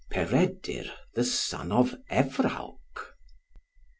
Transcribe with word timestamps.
PEREDUR 0.09 0.85
THE 1.13 1.23
SON 1.23 1.71
OF 1.71 1.93
EVRAWC. 2.09 2.73